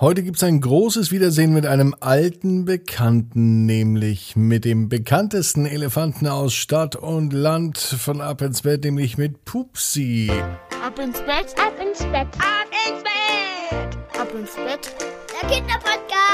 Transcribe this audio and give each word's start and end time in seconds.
Heute 0.00 0.22
gibt's 0.22 0.44
ein 0.44 0.60
großes 0.60 1.10
Wiedersehen 1.10 1.52
mit 1.52 1.66
einem 1.66 1.92
alten 1.98 2.64
Bekannten, 2.64 3.66
nämlich 3.66 4.36
mit 4.36 4.64
dem 4.64 4.88
bekanntesten 4.88 5.66
Elefanten 5.66 6.28
aus 6.28 6.54
Stadt 6.54 6.94
und 6.94 7.32
Land 7.32 7.78
von 7.78 8.20
Ab 8.20 8.40
ins 8.42 8.62
Bett, 8.62 8.84
nämlich 8.84 9.18
mit 9.18 9.44
Pupsi. 9.44 10.30
Ab 10.86 11.00
ins 11.00 11.18
Bett, 11.22 11.52
ab 11.58 11.74
ins 11.84 11.98
Bett, 11.98 12.28
ab 12.38 12.68
ins 12.86 13.02
Bett, 13.02 14.20
ab 14.20 14.28
ins 14.38 14.54
Bett, 14.54 14.94
der 15.42 15.48
Kinderpodcast. 15.50 16.27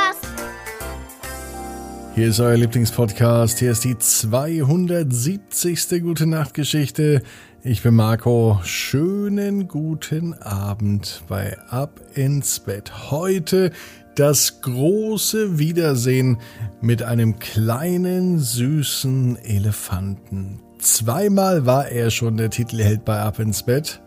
Hier 2.14 2.28
ist 2.28 2.38
euer 2.38 2.56
Lieblingspodcast. 2.56 3.58
Hier 3.58 3.72
ist 3.72 3.82
die 3.82 3.98
270. 3.98 6.00
Gute 6.00 6.28
Nacht 6.28 6.54
Geschichte. 6.54 7.22
Ich 7.64 7.82
bin 7.82 7.96
Marco. 7.96 8.60
Schönen 8.62 9.66
guten 9.66 10.32
Abend 10.34 11.24
bei 11.26 11.58
Ab 11.70 12.00
ins 12.14 12.60
Bett. 12.60 13.10
Heute 13.10 13.72
das 14.14 14.60
große 14.60 15.58
Wiedersehen 15.58 16.38
mit 16.80 17.02
einem 17.02 17.40
kleinen 17.40 18.38
süßen 18.38 19.36
Elefanten. 19.42 20.60
Zweimal 20.78 21.66
war 21.66 21.88
er 21.88 22.10
schon 22.10 22.36
der 22.36 22.50
Titelheld 22.50 23.04
bei 23.04 23.18
Ab 23.18 23.40
ins 23.40 23.64
Bett. 23.64 24.00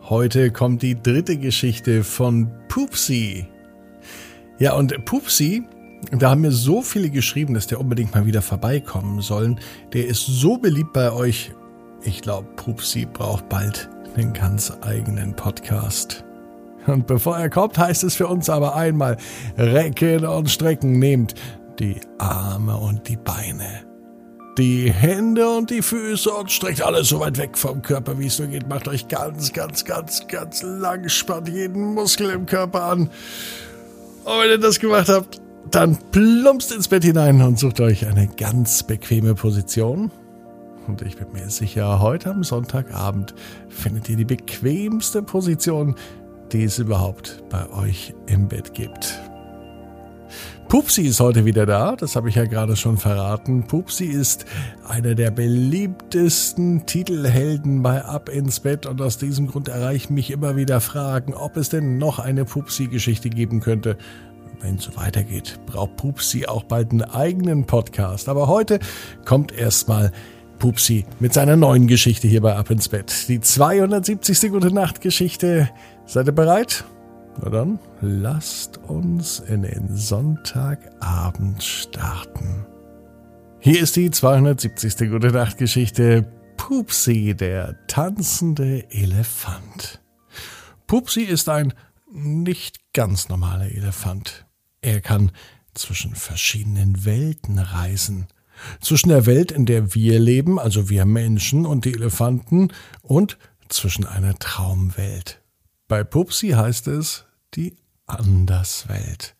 Heute 0.00 0.52
kommt 0.52 0.80
die 0.80 0.94
dritte 0.94 1.36
Geschichte 1.36 2.02
von 2.02 2.50
Pupsi. 2.68 3.46
Ja, 4.58 4.74
und 4.74 5.04
Pupsi, 5.04 5.64
da 6.10 6.30
haben 6.30 6.40
mir 6.40 6.52
so 6.52 6.82
viele 6.82 7.10
geschrieben, 7.10 7.54
dass 7.54 7.66
der 7.66 7.80
unbedingt 7.80 8.14
mal 8.14 8.26
wieder 8.26 8.42
vorbeikommen 8.42 9.20
sollen. 9.20 9.60
Der 9.92 10.06
ist 10.06 10.26
so 10.26 10.58
beliebt 10.58 10.92
bei 10.92 11.12
euch 11.12 11.52
ich 12.04 12.20
glaube, 12.22 12.48
Pupsi 12.56 13.06
braucht 13.06 13.48
bald 13.48 13.88
einen 14.16 14.32
ganz 14.32 14.72
eigenen 14.82 15.34
Podcast. 15.34 16.24
Und 16.86 17.06
bevor 17.06 17.38
er 17.38 17.48
kommt, 17.48 17.78
heißt 17.78 18.02
es 18.02 18.16
für 18.16 18.26
uns 18.26 18.50
aber 18.50 18.74
einmal 18.74 19.16
recken 19.56 20.26
und 20.26 20.50
strecken. 20.50 20.98
Nehmt 20.98 21.34
die 21.78 22.00
Arme 22.18 22.76
und 22.76 23.08
die 23.08 23.16
Beine, 23.16 23.84
die 24.58 24.92
Hände 24.92 25.48
und 25.48 25.70
die 25.70 25.80
Füße 25.80 26.30
und 26.30 26.50
streckt 26.50 26.82
alles 26.82 27.08
so 27.08 27.20
weit 27.20 27.38
weg 27.38 27.56
vom 27.56 27.82
Körper, 27.82 28.18
wie 28.18 28.26
es 28.26 28.40
nur 28.40 28.48
geht. 28.48 28.68
Macht 28.68 28.88
euch 28.88 29.06
ganz, 29.06 29.52
ganz, 29.52 29.84
ganz, 29.84 30.26
ganz 30.26 30.62
lang, 30.62 31.08
spannt 31.08 31.48
jeden 31.48 31.94
Muskel 31.94 32.30
im 32.30 32.46
Körper 32.46 32.82
an. 32.82 33.10
Und 34.24 34.40
wenn 34.40 34.50
ihr 34.50 34.58
das 34.58 34.80
gemacht 34.80 35.08
habt, 35.08 35.41
dann 35.70 35.98
plumpst 36.10 36.72
ins 36.72 36.88
Bett 36.88 37.04
hinein 37.04 37.40
und 37.42 37.58
sucht 37.58 37.80
euch 37.80 38.06
eine 38.06 38.28
ganz 38.28 38.82
bequeme 38.82 39.34
Position. 39.34 40.10
Und 40.86 41.02
ich 41.02 41.16
bin 41.16 41.32
mir 41.32 41.48
sicher, 41.48 42.00
heute 42.00 42.30
am 42.30 42.42
Sonntagabend 42.42 43.34
findet 43.68 44.08
ihr 44.08 44.16
die 44.16 44.24
bequemste 44.24 45.22
Position, 45.22 45.94
die 46.52 46.64
es 46.64 46.78
überhaupt 46.78 47.42
bei 47.48 47.70
euch 47.70 48.14
im 48.26 48.48
Bett 48.48 48.74
gibt. 48.74 49.18
Pupsi 50.68 51.02
ist 51.02 51.20
heute 51.20 51.44
wieder 51.44 51.66
da, 51.66 51.96
das 51.96 52.16
habe 52.16 52.30
ich 52.30 52.34
ja 52.36 52.46
gerade 52.46 52.76
schon 52.76 52.96
verraten. 52.96 53.66
Pupsi 53.66 54.06
ist 54.06 54.46
einer 54.88 55.14
der 55.14 55.30
beliebtesten 55.30 56.86
Titelhelden 56.86 57.82
bei 57.82 58.02
Ab 58.02 58.30
ins 58.30 58.60
Bett 58.60 58.86
und 58.86 59.02
aus 59.02 59.18
diesem 59.18 59.48
Grund 59.48 59.68
erreichen 59.68 60.14
mich 60.14 60.30
immer 60.30 60.56
wieder 60.56 60.80
Fragen, 60.80 61.34
ob 61.34 61.58
es 61.58 61.68
denn 61.68 61.98
noch 61.98 62.18
eine 62.18 62.46
Pupsi-Geschichte 62.46 63.28
geben 63.28 63.60
könnte. 63.60 63.98
Wenn 64.62 64.76
es 64.76 64.84
so 64.84 64.96
weitergeht, 64.96 65.58
braucht 65.66 65.96
Pupsi 65.96 66.46
auch 66.46 66.62
bald 66.62 66.92
einen 66.92 67.02
eigenen 67.02 67.66
Podcast. 67.66 68.28
Aber 68.28 68.46
heute 68.46 68.78
kommt 69.24 69.52
erstmal 69.52 70.12
Pupsi 70.60 71.04
mit 71.18 71.34
seiner 71.34 71.56
neuen 71.56 71.88
Geschichte 71.88 72.28
hier 72.28 72.40
bei 72.40 72.54
Ab 72.54 72.70
ins 72.70 72.88
Bett. 72.88 73.28
Die 73.28 73.40
270. 73.40 74.52
Gute 74.52 74.72
Nacht 74.72 75.00
Geschichte. 75.00 75.68
Seid 76.06 76.26
ihr 76.26 76.32
bereit? 76.32 76.84
Na 77.42 77.50
dann, 77.50 77.78
lasst 78.00 78.78
uns 78.78 79.40
in 79.40 79.62
den 79.62 79.96
Sonntagabend 79.96 81.62
starten. 81.62 82.64
Hier 83.58 83.82
ist 83.82 83.96
die 83.96 84.12
270. 84.12 85.10
Gute 85.10 85.32
Nacht 85.32 85.58
Geschichte. 85.58 86.24
Pupsi, 86.56 87.34
der 87.34 87.84
tanzende 87.88 88.88
Elefant. 88.90 90.00
Pupsi 90.86 91.22
ist 91.22 91.48
ein 91.48 91.72
nicht 92.12 92.92
ganz 92.92 93.28
normaler 93.28 93.72
Elefant. 93.72 94.46
Er 94.82 95.00
kann 95.00 95.32
zwischen 95.74 96.14
verschiedenen 96.14 97.06
Welten 97.06 97.58
reisen 97.58 98.28
zwischen 98.80 99.08
der 99.08 99.26
Welt, 99.26 99.52
in 99.52 99.66
der 99.66 99.94
wir 99.94 100.18
leben, 100.18 100.58
also 100.58 100.88
wir 100.88 101.04
Menschen 101.04 101.66
und 101.66 101.84
die 101.84 101.94
Elefanten, 101.94 102.68
und 103.02 103.38
zwischen 103.68 104.06
einer 104.06 104.38
Traumwelt. 104.38 105.40
Bei 105.88 106.04
Pupsi 106.04 106.50
heißt 106.50 106.88
es 106.88 107.24
die 107.54 107.76
Anderswelt. 108.06 109.34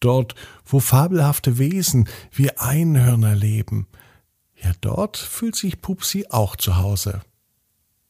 Dort, 0.00 0.34
wo 0.64 0.80
fabelhafte 0.80 1.58
Wesen 1.58 2.08
wie 2.32 2.50
Einhörner 2.56 3.34
leben. 3.34 3.86
Ja, 4.62 4.72
dort 4.80 5.16
fühlt 5.16 5.56
sich 5.56 5.80
Pupsi 5.80 6.26
auch 6.30 6.56
zu 6.56 6.76
Hause. 6.76 7.20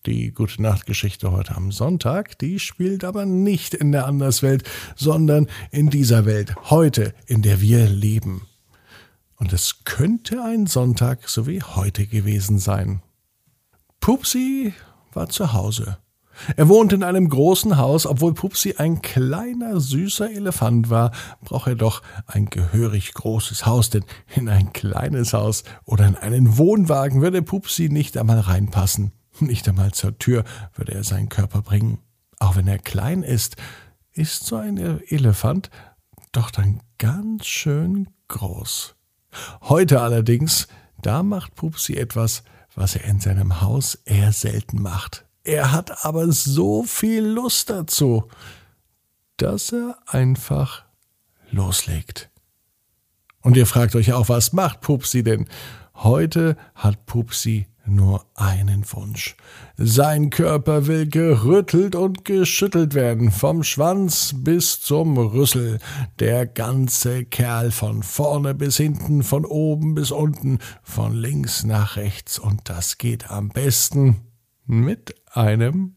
Die 0.06 0.32
Gute 0.32 0.62
Nacht 0.62 0.86
Geschichte 0.86 1.30
heute 1.30 1.54
am 1.56 1.72
Sonntag, 1.72 2.38
die 2.38 2.58
spielt 2.58 3.04
aber 3.04 3.26
nicht 3.26 3.74
in 3.74 3.92
der 3.92 4.06
Anderswelt, 4.06 4.64
sondern 4.96 5.46
in 5.70 5.90
dieser 5.90 6.24
Welt, 6.24 6.54
heute, 6.70 7.12
in 7.26 7.42
der 7.42 7.60
wir 7.60 7.86
leben. 7.86 8.46
Und 9.36 9.52
es 9.52 9.84
könnte 9.84 10.42
ein 10.42 10.66
Sonntag 10.66 11.28
so 11.28 11.46
wie 11.46 11.62
heute 11.62 12.06
gewesen 12.06 12.58
sein. 12.58 13.02
Pupsi 14.00 14.72
war 15.12 15.28
zu 15.28 15.52
Hause. 15.52 15.98
Er 16.56 16.70
wohnte 16.70 16.94
in 16.94 17.02
einem 17.02 17.28
großen 17.28 17.76
Haus, 17.76 18.06
obwohl 18.06 18.32
Pupsi 18.32 18.76
ein 18.78 19.02
kleiner, 19.02 19.80
süßer 19.80 20.30
Elefant 20.30 20.88
war, 20.88 21.12
braucht 21.42 21.66
er 21.66 21.74
doch 21.74 22.00
ein 22.26 22.46
gehörig 22.46 23.12
großes 23.12 23.66
Haus, 23.66 23.90
denn 23.90 24.06
in 24.34 24.48
ein 24.48 24.72
kleines 24.72 25.34
Haus 25.34 25.62
oder 25.84 26.06
in 26.06 26.16
einen 26.16 26.56
Wohnwagen 26.56 27.20
würde 27.20 27.42
Pupsi 27.42 27.90
nicht 27.90 28.16
einmal 28.16 28.40
reinpassen. 28.40 29.12
Nicht 29.40 29.68
einmal 29.68 29.92
zur 29.92 30.18
Tür 30.18 30.44
würde 30.74 30.92
er 30.92 31.04
seinen 31.04 31.28
Körper 31.28 31.62
bringen. 31.62 31.98
Auch 32.38 32.56
wenn 32.56 32.68
er 32.68 32.78
klein 32.78 33.22
ist, 33.22 33.56
ist 34.12 34.44
so 34.44 34.56
ein 34.56 34.76
Elefant 35.08 35.70
doch 36.32 36.50
dann 36.50 36.80
ganz 36.98 37.46
schön 37.46 38.08
groß. 38.28 38.94
Heute 39.62 40.00
allerdings, 40.00 40.68
da 41.02 41.22
macht 41.22 41.54
Pupsi 41.54 41.94
etwas, 41.96 42.42
was 42.74 42.94
er 42.96 43.04
in 43.04 43.20
seinem 43.20 43.60
Haus 43.60 43.96
eher 44.04 44.32
selten 44.32 44.80
macht. 44.80 45.24
Er 45.42 45.72
hat 45.72 46.04
aber 46.04 46.30
so 46.30 46.82
viel 46.82 47.24
Lust 47.24 47.70
dazu, 47.70 48.28
dass 49.36 49.72
er 49.72 49.98
einfach 50.06 50.84
loslegt. 51.50 52.30
Und 53.42 53.56
ihr 53.56 53.66
fragt 53.66 53.96
euch 53.96 54.12
auch, 54.12 54.28
was 54.28 54.52
macht 54.52 54.82
Pupsi 54.82 55.22
denn? 55.22 55.48
Heute 55.94 56.56
hat 56.74 57.06
Pupsi 57.06 57.66
nur 57.90 58.24
einen 58.34 58.84
Wunsch. 58.92 59.36
Sein 59.76 60.30
Körper 60.30 60.86
will 60.86 61.08
gerüttelt 61.08 61.94
und 61.94 62.24
geschüttelt 62.24 62.94
werden, 62.94 63.30
vom 63.30 63.62
Schwanz 63.62 64.34
bis 64.36 64.80
zum 64.80 65.18
Rüssel. 65.18 65.78
Der 66.18 66.46
ganze 66.46 67.24
Kerl 67.24 67.70
von 67.70 68.02
vorne 68.02 68.54
bis 68.54 68.76
hinten, 68.76 69.22
von 69.22 69.44
oben 69.44 69.94
bis 69.94 70.10
unten, 70.10 70.58
von 70.82 71.14
links 71.14 71.64
nach 71.64 71.96
rechts. 71.96 72.38
Und 72.38 72.68
das 72.68 72.98
geht 72.98 73.30
am 73.30 73.48
besten 73.48 74.22
mit 74.66 75.14
einem 75.32 75.96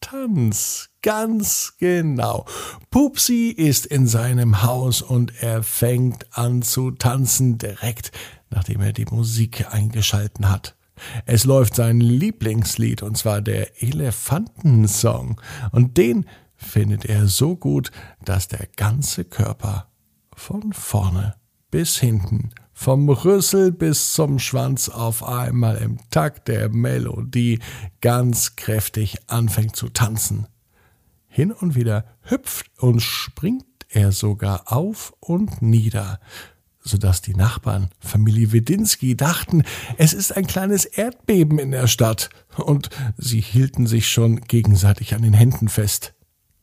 Tanz. 0.00 0.90
Ganz 1.02 1.74
genau. 1.78 2.46
Pupsi 2.90 3.48
ist 3.48 3.86
in 3.86 4.06
seinem 4.06 4.62
Haus 4.62 5.02
und 5.02 5.32
er 5.42 5.62
fängt 5.62 6.26
an 6.36 6.62
zu 6.62 6.90
tanzen 6.90 7.58
direkt, 7.58 8.10
nachdem 8.50 8.80
er 8.80 8.92
die 8.92 9.04
Musik 9.06 9.72
eingeschalten 9.72 10.50
hat. 10.50 10.76
Es 11.24 11.44
läuft 11.44 11.74
sein 11.74 12.00
Lieblingslied, 12.00 13.02
und 13.02 13.16
zwar 13.16 13.40
der 13.40 13.82
Elefantensong. 13.82 15.40
Und 15.72 15.96
den 15.96 16.26
findet 16.56 17.04
er 17.04 17.26
so 17.26 17.56
gut, 17.56 17.90
dass 18.24 18.48
der 18.48 18.66
ganze 18.76 19.24
Körper 19.24 19.88
von 20.34 20.72
vorne 20.72 21.34
bis 21.70 21.98
hinten, 21.98 22.50
vom 22.72 23.08
Rüssel 23.08 23.72
bis 23.72 24.12
zum 24.12 24.38
Schwanz 24.38 24.88
auf 24.88 25.24
einmal 25.24 25.76
im 25.76 25.98
Takt 26.10 26.48
der 26.48 26.68
Melodie 26.68 27.58
ganz 28.00 28.56
kräftig 28.56 29.16
anfängt 29.28 29.76
zu 29.76 29.88
tanzen. 29.88 30.46
Hin 31.26 31.52
und 31.52 31.74
wieder 31.74 32.04
hüpft 32.22 32.70
und 32.78 33.00
springt 33.00 33.64
er 33.88 34.12
sogar 34.12 34.72
auf 34.72 35.14
und 35.20 35.62
nieder 35.62 36.20
sodass 36.86 37.20
die 37.20 37.34
Nachbarn, 37.34 37.88
Familie 37.98 38.52
Wedinski, 38.52 39.16
dachten, 39.16 39.64
es 39.98 40.12
ist 40.12 40.36
ein 40.36 40.46
kleines 40.46 40.84
Erdbeben 40.84 41.58
in 41.58 41.70
der 41.70 41.86
Stadt, 41.86 42.30
und 42.56 42.88
sie 43.18 43.40
hielten 43.40 43.86
sich 43.86 44.08
schon 44.08 44.40
gegenseitig 44.40 45.14
an 45.14 45.22
den 45.22 45.34
Händen 45.34 45.68
fest. 45.68 46.14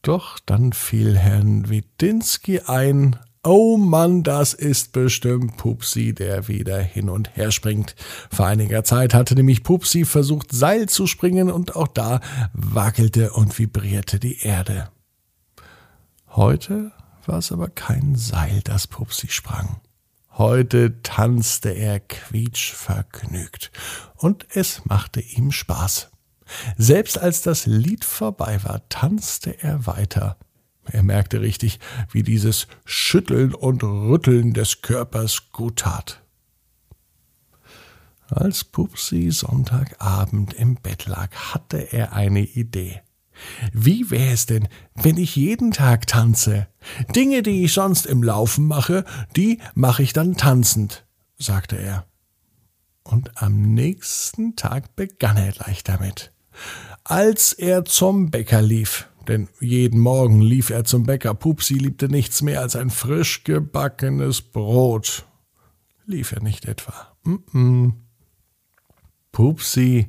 Doch 0.02 0.40
dann 0.40 0.74
fiel 0.74 1.18
Herrn 1.18 1.70
Wedinski 1.70 2.62
ein, 2.62 3.18
Oh 3.46 3.76
Mann, 3.76 4.24
das 4.24 4.54
ist 4.54 4.94
bestimmt 4.94 5.58
Pupsi, 5.58 6.14
der 6.14 6.48
wieder 6.48 6.80
hin 6.80 7.10
und 7.10 7.36
her 7.36 7.52
springt. 7.52 7.94
Vor 8.32 8.46
einiger 8.46 8.86
Zeit 8.86 9.14
hatte 9.14 9.36
nämlich 9.36 9.64
Pupsi 9.64 10.06
versucht, 10.06 10.54
Seil 10.54 10.88
zu 10.88 11.08
springen, 11.08 11.52
und 11.52 11.76
auch 11.76 11.90
da 11.90 12.22
wackelte 12.54 13.34
und 13.34 13.60
vibrierte 13.60 14.18
die 14.18 14.40
Erde. 14.40 14.90
Heute 16.30 16.94
war 17.26 17.40
es 17.40 17.52
aber 17.52 17.68
kein 17.68 18.16
Seil, 18.16 18.62
das 18.64 18.88
Pupsi 18.88 19.28
sprang. 19.28 19.82
Heute 20.36 21.00
tanzte 21.04 21.70
er 21.70 22.00
quietschvergnügt, 22.00 23.72
und 24.16 24.48
es 24.56 24.84
machte 24.86 25.22
ihm 25.22 25.52
Spaß. 25.52 26.10
Selbst 26.76 27.20
als 27.20 27.44
das 27.44 27.68
Lied 27.68 28.04
vorbei 28.04 28.64
war, 28.64 28.88
tanzte 28.90 29.62
er 29.62 29.86
weiter. 29.86 30.38
Er 30.86 31.04
merkte 31.04 31.42
richtig, 31.42 31.80
wie 32.12 32.24
dieses 32.24 32.68
Schütteln 32.84 33.54
und 33.54 33.84
Rütteln 33.84 34.56
des 34.56 34.82
Körpers 34.82 35.52
gut 35.52 35.78
tat. 35.80 36.24
Als 38.28 38.64
Pupsi 38.64 39.30
Sonntagabend 39.30 40.56
im 40.56 40.76
Bett 40.76 41.06
lag, 41.06 41.30
hatte 41.54 41.94
er 41.94 42.14
eine 42.14 42.42
Idee. 42.42 43.03
Wie 43.72 44.10
wäre 44.12 44.34
es 44.34 44.46
denn, 44.46 44.68
wenn 44.96 45.18
ich 45.18 45.36
jeden 45.36 45.72
Tag 45.72 46.08
tanze? 46.08 46.68
Dinge, 47.16 47.44
die 47.44 47.64
ich 47.64 47.74
sonst 47.74 48.06
im 48.06 48.24
Laufen 48.24 48.68
mache, 48.68 49.06
die 49.36 49.60
mache 49.74 50.04
ich 50.04 50.14
dann 50.14 50.36
tanzend, 50.36 51.06
sagte 51.38 51.78
er. 51.78 52.06
Und 53.04 53.42
am 53.42 53.74
nächsten 53.74 54.56
Tag 54.56 54.96
begann 54.96 55.38
er 55.38 55.52
gleich 55.52 55.84
damit. 55.84 56.32
Als 57.04 57.54
er 57.54 57.86
zum 57.86 58.32
Bäcker 58.32 58.62
lief, 58.62 59.10
denn 59.28 59.50
jeden 59.60 60.00
Morgen 60.00 60.42
lief 60.42 60.70
er 60.70 60.86
zum 60.86 61.04
Bäcker, 61.04 61.34
Pupsi 61.34 61.76
liebte 61.76 62.10
nichts 62.10 62.42
mehr 62.42 62.62
als 62.62 62.76
ein 62.76 62.90
frisch 62.90 63.44
gebackenes 63.44 64.42
Brot. 64.42 65.26
Lief 66.06 66.32
er 66.32 66.42
nicht 66.42 66.66
etwa? 66.66 66.94
Mm 67.24 67.36
-mm. 67.54 67.94
Pupsi 69.32 70.08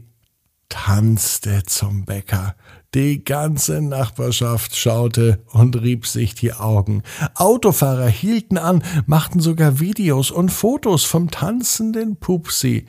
tanzte 0.75 1.63
zum 1.65 2.05
Bäcker. 2.05 2.57
Die 2.95 3.23
ganze 3.23 3.81
Nachbarschaft 3.81 4.75
schaute 4.75 5.41
und 5.53 5.81
rieb 5.81 6.05
sich 6.05 6.35
die 6.35 6.53
Augen. 6.53 7.05
Autofahrer 7.37 8.09
hielten 8.09 8.59
an, 8.59 8.83
machten 9.07 9.39
sogar 9.39 9.79
Videos 9.79 10.33
und 10.33 10.51
Fotos 10.51 11.05
vom 11.05 11.31
tanzenden 11.31 12.17
Pupsi. 12.17 12.87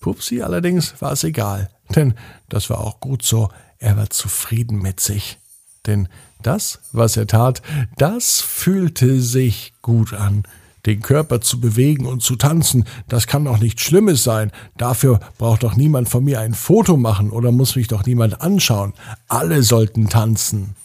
Pupsi 0.00 0.42
allerdings 0.42 1.00
war 1.00 1.12
es 1.12 1.24
egal, 1.24 1.70
denn 1.96 2.12
das 2.50 2.68
war 2.68 2.80
auch 2.80 3.00
gut 3.00 3.22
so, 3.22 3.48
er 3.78 3.96
war 3.96 4.10
zufrieden 4.10 4.82
mit 4.82 5.00
sich. 5.00 5.38
Denn 5.86 6.08
das, 6.42 6.80
was 6.92 7.16
er 7.16 7.26
tat, 7.26 7.62
das 7.96 8.42
fühlte 8.42 9.22
sich 9.22 9.72
gut 9.80 10.12
an. 10.12 10.42
Den 10.88 11.02
Körper 11.02 11.42
zu 11.42 11.60
bewegen 11.60 12.06
und 12.06 12.22
zu 12.22 12.34
tanzen, 12.36 12.84
das 13.08 13.26
kann 13.26 13.44
doch 13.44 13.58
nichts 13.58 13.82
Schlimmes 13.82 14.24
sein. 14.24 14.50
Dafür 14.78 15.20
braucht 15.36 15.62
doch 15.62 15.76
niemand 15.76 16.08
von 16.08 16.24
mir 16.24 16.40
ein 16.40 16.54
Foto 16.54 16.96
machen 16.96 17.28
oder 17.28 17.52
muss 17.52 17.76
mich 17.76 17.88
doch 17.88 18.06
niemand 18.06 18.40
anschauen. 18.40 18.94
Alle 19.28 19.62
sollten 19.62 20.08
tanzen. 20.08 20.76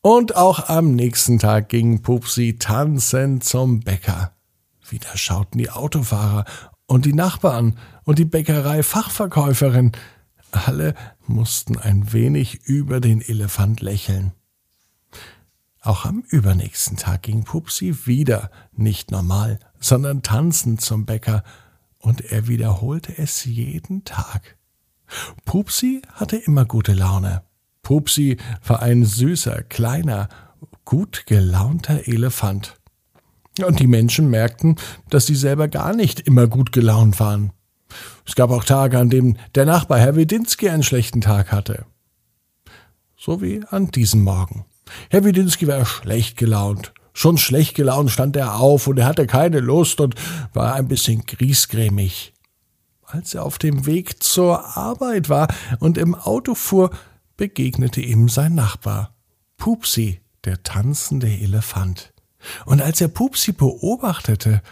Und 0.00 0.36
auch 0.36 0.68
am 0.68 0.94
nächsten 0.94 1.40
Tag 1.40 1.70
ging 1.70 2.02
Pupsi 2.02 2.54
tanzend 2.60 3.42
zum 3.42 3.80
Bäcker. 3.80 4.30
Wieder 4.88 5.16
schauten 5.16 5.58
die 5.58 5.70
Autofahrer 5.70 6.44
und 6.86 7.04
die 7.04 7.12
Nachbarn 7.12 7.76
und 8.04 8.20
die 8.20 8.24
Bäckerei-Fachverkäuferin. 8.26 9.90
Alle 10.52 10.94
mussten 11.26 11.76
ein 11.76 12.12
wenig 12.12 12.60
über 12.62 13.00
den 13.00 13.20
Elefant 13.20 13.80
lächeln. 13.80 14.34
Auch 15.86 16.04
am 16.04 16.24
übernächsten 16.30 16.96
Tag 16.96 17.22
ging 17.22 17.44
Pupsi 17.44 18.06
wieder 18.06 18.50
nicht 18.72 19.12
normal, 19.12 19.60
sondern 19.78 20.22
tanzend 20.22 20.80
zum 20.80 21.06
Bäcker, 21.06 21.44
und 22.00 22.22
er 22.32 22.48
wiederholte 22.48 23.16
es 23.16 23.44
jeden 23.44 24.02
Tag. 24.02 24.56
Pupsi 25.44 26.02
hatte 26.12 26.38
immer 26.38 26.64
gute 26.64 26.92
Laune. 26.92 27.42
Pupsi 27.84 28.36
war 28.66 28.82
ein 28.82 29.04
süßer, 29.04 29.62
kleiner, 29.62 30.28
gut 30.84 31.24
gelaunter 31.26 32.08
Elefant. 32.08 32.80
Und 33.64 33.78
die 33.78 33.86
Menschen 33.86 34.28
merkten, 34.28 34.74
dass 35.08 35.26
sie 35.26 35.36
selber 35.36 35.68
gar 35.68 35.94
nicht 35.94 36.18
immer 36.18 36.48
gut 36.48 36.72
gelaunt 36.72 37.20
waren. 37.20 37.52
Es 38.26 38.34
gab 38.34 38.50
auch 38.50 38.64
Tage, 38.64 38.98
an 38.98 39.08
denen 39.08 39.38
der 39.54 39.66
Nachbar 39.66 40.00
Herr 40.00 40.16
Wedinski 40.16 40.68
einen 40.68 40.82
schlechten 40.82 41.20
Tag 41.20 41.52
hatte. 41.52 41.86
So 43.16 43.40
wie 43.40 43.62
an 43.70 43.92
diesem 43.92 44.24
Morgen. 44.24 44.64
Herr 45.10 45.24
Widinski 45.24 45.66
war 45.66 45.84
schlecht 45.84 46.36
gelaunt. 46.36 46.92
Schon 47.12 47.38
schlecht 47.38 47.74
gelaunt 47.74 48.10
stand 48.10 48.36
er 48.36 48.56
auf 48.56 48.86
und 48.86 48.98
er 48.98 49.06
hatte 49.06 49.26
keine 49.26 49.60
Lust 49.60 50.00
und 50.00 50.14
war 50.52 50.74
ein 50.74 50.88
bisschen 50.88 51.24
griesgrämig. 51.24 52.34
Als 53.02 53.34
er 53.34 53.44
auf 53.44 53.58
dem 53.58 53.86
Weg 53.86 54.22
zur 54.22 54.76
Arbeit 54.76 55.28
war 55.28 55.48
und 55.78 55.96
im 55.96 56.14
Auto 56.14 56.54
fuhr, 56.54 56.90
begegnete 57.36 58.00
ihm 58.00 58.28
sein 58.28 58.54
Nachbar, 58.54 59.14
Pupsi, 59.56 60.20
der 60.44 60.62
tanzende 60.62 61.28
Elefant. 61.28 62.12
Und 62.64 62.82
als 62.82 63.00
er 63.00 63.08
Pupsi 63.08 63.52
beobachtete, 63.52 64.62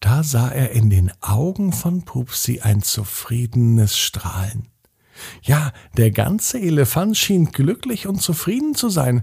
da 0.00 0.22
sah 0.22 0.48
er 0.48 0.70
in 0.70 0.90
den 0.90 1.12
Augen 1.20 1.72
von 1.72 2.02
Pupsi 2.02 2.60
ein 2.60 2.82
zufriedenes 2.82 3.96
Strahlen. 3.96 4.68
Ja, 5.42 5.72
der 5.96 6.10
ganze 6.10 6.60
Elefant 6.60 7.16
schien 7.16 7.52
glücklich 7.52 8.06
und 8.06 8.20
zufrieden 8.20 8.74
zu 8.74 8.88
sein. 8.88 9.22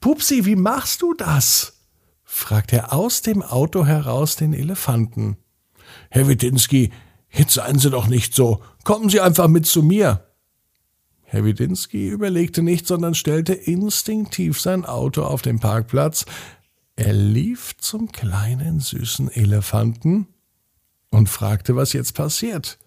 Pupsi, 0.00 0.44
wie 0.44 0.56
machst 0.56 1.02
du 1.02 1.14
das? 1.14 1.84
fragte 2.24 2.76
er 2.76 2.92
aus 2.92 3.22
dem 3.22 3.42
Auto 3.42 3.86
heraus 3.86 4.36
den 4.36 4.52
Elefanten. 4.52 5.38
Herr 6.10 6.28
Widinski, 6.28 6.92
jetzt 7.30 7.54
seien 7.54 7.78
Sie 7.78 7.90
doch 7.90 8.06
nicht 8.06 8.34
so. 8.34 8.62
Kommen 8.84 9.08
Sie 9.08 9.20
einfach 9.20 9.48
mit 9.48 9.66
zu 9.66 9.82
mir. 9.82 10.28
Herr 11.22 11.44
Widinski 11.44 12.08
überlegte 12.08 12.62
nicht, 12.62 12.86
sondern 12.86 13.14
stellte 13.14 13.52
instinktiv 13.52 14.60
sein 14.60 14.84
Auto 14.84 15.24
auf 15.24 15.42
den 15.42 15.58
Parkplatz. 15.58 16.24
Er 16.96 17.12
lief 17.12 17.76
zum 17.76 18.12
kleinen 18.12 18.80
süßen 18.80 19.30
Elefanten 19.30 20.26
und 21.10 21.28
fragte, 21.28 21.76
was 21.76 21.92
jetzt 21.92 22.14
passiert. 22.14 22.78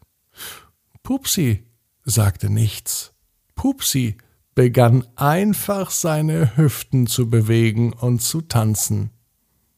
Pupsi 1.03 1.63
sagte 2.03 2.49
nichts. 2.49 3.13
Pupsi 3.55 4.17
begann 4.55 5.07
einfach 5.15 5.91
seine 5.91 6.57
Hüften 6.57 7.07
zu 7.07 7.29
bewegen 7.29 7.93
und 7.93 8.21
zu 8.21 8.41
tanzen. 8.41 9.11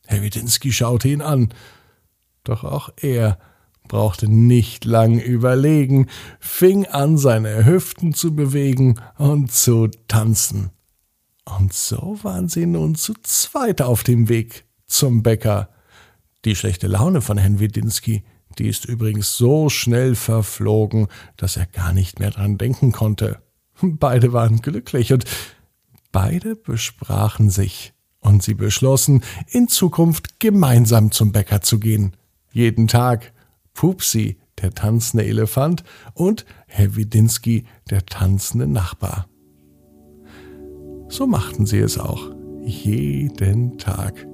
Herr 0.05 0.21
Widinski 0.21 0.71
schaute 0.71 1.09
ihn 1.09 1.21
an, 1.21 1.49
doch 2.43 2.63
auch 2.63 2.89
er 2.97 3.37
brauchte 3.87 4.27
nicht 4.27 4.85
lang 4.85 5.19
überlegen, 5.19 6.07
fing 6.39 6.87
an, 6.87 7.17
seine 7.17 7.65
Hüften 7.65 8.13
zu 8.13 8.35
bewegen 8.35 8.99
und 9.17 9.51
zu 9.51 9.87
tanzen. 10.07 10.71
Und 11.45 11.73
so 11.73 12.17
waren 12.23 12.47
sie 12.47 12.65
nun 12.65 12.95
zu 12.95 13.13
zweit 13.21 13.81
auf 13.81 14.03
dem 14.03 14.29
Weg 14.29 14.65
zum 14.85 15.23
Bäcker. 15.23 15.69
Die 16.45 16.55
schlechte 16.55 16.87
Laune 16.87 17.21
von 17.21 17.37
Herrn 17.37 17.59
Widinski, 17.59 18.23
die 18.57 18.67
ist 18.67 18.85
übrigens 18.85 19.35
so 19.35 19.69
schnell 19.69 20.15
verflogen, 20.15 21.07
dass 21.37 21.57
er 21.57 21.65
gar 21.65 21.93
nicht 21.93 22.19
mehr 22.19 22.31
dran 22.31 22.57
denken 22.57 22.91
konnte. 22.91 23.42
Beide 23.81 24.33
waren 24.33 24.61
glücklich 24.61 25.13
und 25.13 25.25
beide 26.11 26.55
besprachen 26.55 27.49
sich 27.49 27.93
und 28.19 28.41
sie 28.41 28.53
beschlossen, 28.53 29.23
in 29.51 29.67
Zukunft 29.67 30.39
gemeinsam 30.39 31.11
zum 31.11 31.31
Bäcker 31.31 31.61
zu 31.61 31.79
gehen. 31.79 32.15
Jeden 32.51 32.87
Tag. 32.87 33.33
Pupsi, 33.73 34.37
der 34.61 34.71
tanzende 34.71 35.25
Elefant, 35.25 35.83
und 36.13 36.45
Herr 36.67 36.95
Widinski, 36.95 37.65
der 37.89 38.05
tanzende 38.05 38.67
Nachbar. 38.67 39.27
So 41.09 41.27
machten 41.27 41.65
sie 41.65 41.79
es 41.79 41.97
auch. 41.97 42.31
Jeden 42.63 43.77
Tag. 43.77 44.25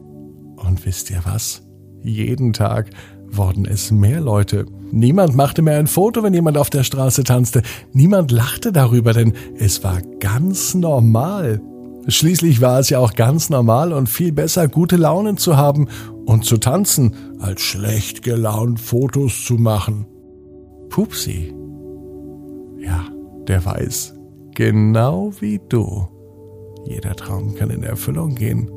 Und 0.58 0.86
wisst 0.86 1.10
ihr 1.10 1.22
was? 1.24 1.64
Jeden 2.04 2.54
Tag 2.54 2.90
wurden 3.32 3.66
es 3.66 3.92
mehr 3.92 4.22
Leute. 4.22 4.66
Niemand 4.92 5.36
machte 5.36 5.62
mehr 5.62 5.78
ein 5.78 5.88
Foto, 5.88 6.24
wenn 6.24 6.34
jemand 6.34 6.58
auf 6.58 6.70
der 6.70 6.84
Straße 6.84 7.24
tanzte. 7.24 7.62
Niemand 7.94 8.32
lachte 8.32 8.72
darüber, 8.72 9.14
denn 9.14 9.34
es 9.58 9.84
war 9.84 10.02
ganz 10.20 10.74
normal. 10.74 11.62
Schließlich 12.08 12.62
war 12.62 12.80
es 12.80 12.90
ja 12.90 13.00
auch 13.00 13.14
ganz 13.14 13.50
normal 13.50 13.94
und 13.94 14.10
viel 14.10 14.32
besser, 14.32 14.68
gute 14.68 14.96
Launen 14.96 15.38
zu 15.38 15.58
haben 15.58 15.88
und 16.26 16.46
zu 16.46 16.58
tanzen, 16.58 17.14
als 17.40 17.62
schlecht 17.62 18.24
gelaunt 18.24 18.80
Fotos 18.80 19.46
zu 19.46 19.56
machen. 19.56 20.08
Pupsi. 20.90 21.54
Ja, 22.80 23.06
der 23.48 23.64
weiß, 23.64 24.16
genau 24.56 25.32
wie 25.40 25.60
du. 25.70 26.08
Jeder 26.86 27.16
Traum 27.16 27.54
kann 27.54 27.70
in 27.70 27.84
Erfüllung 27.84 28.34
gehen. 28.34 28.72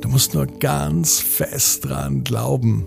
Du 0.00 0.08
musst 0.08 0.34
nur 0.34 0.46
ganz 0.46 1.20
fest 1.20 1.88
dran 1.88 2.22
glauben. 2.24 2.86